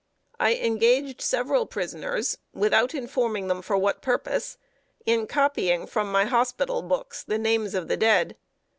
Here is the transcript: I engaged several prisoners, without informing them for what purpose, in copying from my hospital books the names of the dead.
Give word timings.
I 0.39 0.55
engaged 0.55 1.21
several 1.21 1.67
prisoners, 1.67 2.39
without 2.55 2.95
informing 2.95 3.49
them 3.49 3.61
for 3.61 3.77
what 3.77 4.01
purpose, 4.01 4.57
in 5.05 5.27
copying 5.27 5.85
from 5.85 6.11
my 6.11 6.25
hospital 6.25 6.81
books 6.81 7.21
the 7.23 7.37
names 7.37 7.75
of 7.75 7.87
the 7.87 7.97
dead. 7.97 8.35